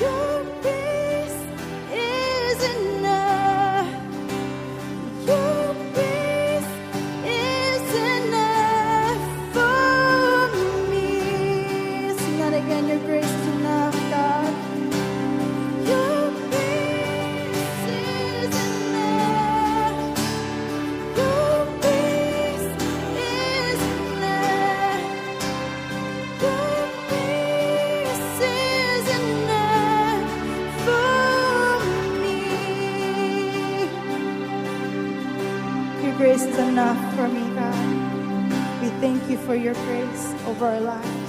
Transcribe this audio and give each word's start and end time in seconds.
Your 0.00 0.23
for 39.54 39.60
your 39.60 39.74
grace 39.74 40.34
over 40.48 40.66
our 40.66 40.80
lives. 40.80 41.23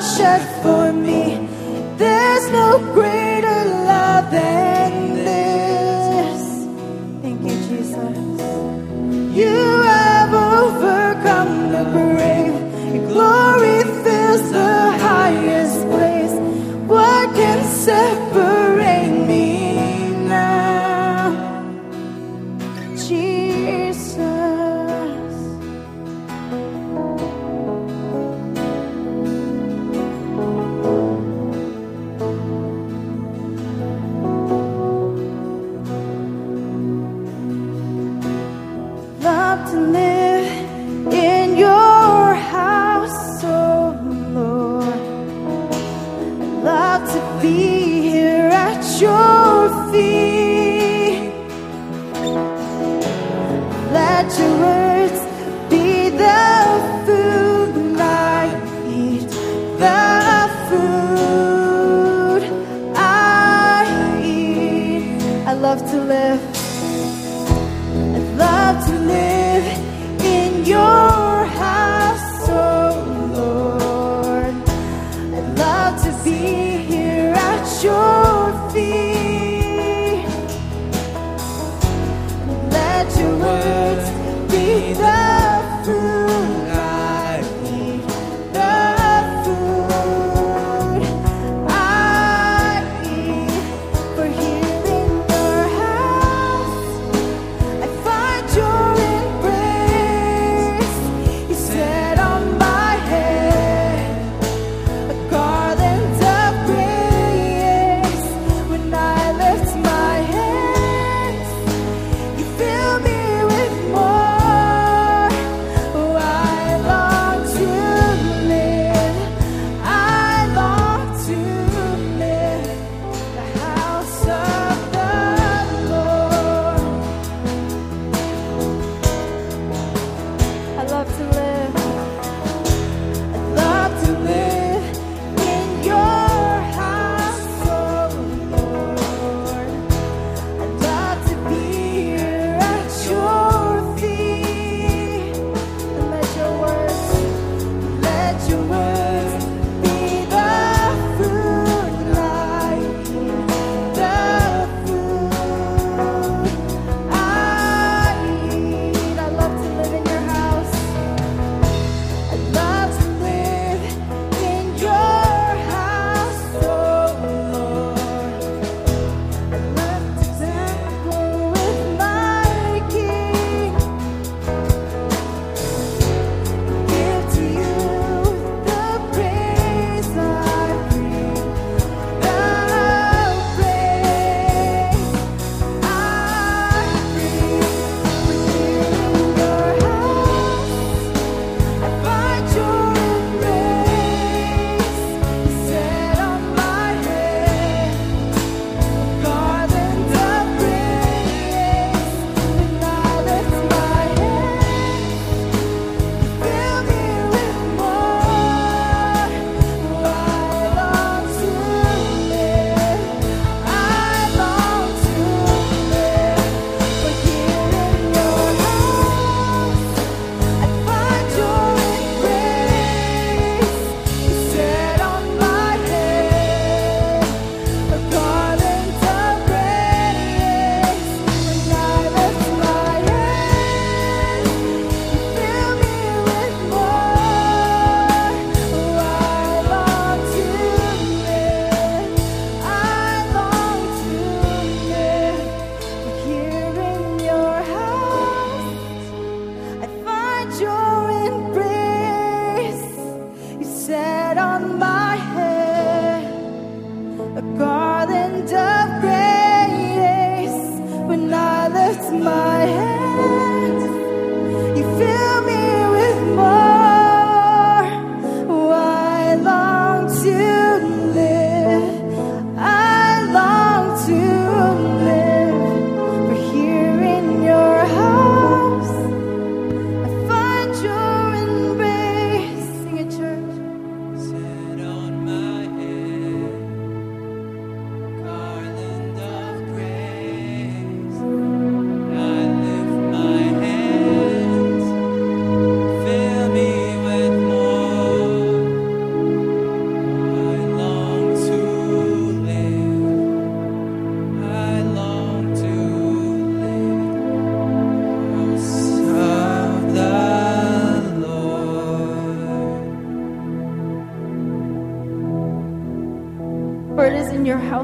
Shed 0.00 0.42
for 0.62 0.92
me. 0.92 1.38
There's 1.96 2.50
no 2.50 2.78
greater 2.92 3.64
love 3.90 4.30
than 4.30 5.15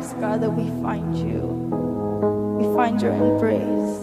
cross, 0.02 0.14
God, 0.20 0.40
that 0.40 0.50
we 0.50 0.68
find 0.82 1.16
you. 1.16 1.40
We 2.58 2.74
find 2.74 3.00
your 3.00 3.12
embrace. 3.12 3.98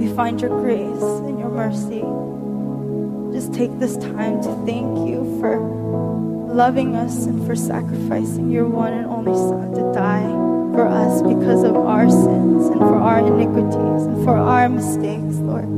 We 0.00 0.16
find 0.16 0.40
your 0.40 0.50
grace 0.60 1.02
and 1.28 1.38
your 1.38 1.50
mercy. 1.50 2.02
Just 3.32 3.52
take 3.54 3.78
this 3.78 3.96
time 3.96 4.42
to 4.42 4.48
thank 4.66 5.08
you 5.08 5.38
for 5.40 5.58
loving 6.54 6.96
us 6.96 7.26
and 7.26 7.46
for 7.46 7.54
sacrificing 7.54 8.50
your 8.50 8.66
one 8.66 8.92
and 8.92 9.06
only 9.06 9.34
Son 9.34 9.72
to 9.74 9.92
die 9.92 10.28
for 10.74 10.86
us 10.86 11.22
because 11.22 11.62
of 11.64 11.76
our 11.76 12.08
sins 12.08 12.66
and 12.66 12.80
for 12.80 12.96
our 12.96 13.18
iniquities 13.18 14.06
and 14.06 14.24
for 14.24 14.36
our 14.36 14.68
mistakes, 14.68 15.36
Lord. 15.36 15.68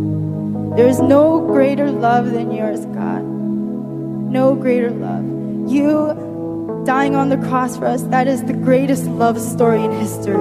There 0.76 0.88
is 0.88 1.00
no 1.00 1.40
greater 1.40 1.90
love 1.90 2.30
than 2.30 2.52
yours, 2.52 2.84
God. 2.86 3.22
No 3.22 4.54
greater 4.54 4.90
love. 4.90 5.24
You 5.70 6.21
dying 6.84 7.14
on 7.14 7.28
the 7.28 7.36
cross 7.36 7.76
for 7.76 7.86
us, 7.86 8.02
that 8.04 8.26
is 8.26 8.44
the 8.44 8.52
greatest 8.52 9.04
love 9.04 9.40
story 9.40 9.84
in 9.84 9.92
history. 9.92 10.34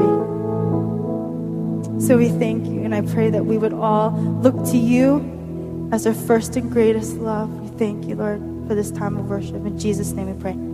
So 2.01 2.17
we 2.17 2.29
thank 2.29 2.65
you, 2.65 2.81
and 2.81 2.95
I 2.95 3.01
pray 3.01 3.29
that 3.29 3.45
we 3.45 3.57
would 3.57 3.73
all 3.73 4.11
look 4.41 4.55
to 4.71 4.77
you 4.77 5.89
as 5.91 6.07
our 6.07 6.13
first 6.13 6.55
and 6.55 6.71
greatest 6.71 7.15
love. 7.15 7.49
We 7.61 7.77
thank 7.77 8.07
you, 8.07 8.15
Lord, 8.15 8.41
for 8.67 8.75
this 8.75 8.91
time 8.91 9.17
of 9.17 9.29
worship. 9.29 9.65
In 9.65 9.77
Jesus' 9.77 10.11
name 10.11 10.33
we 10.33 10.41
pray. 10.41 10.70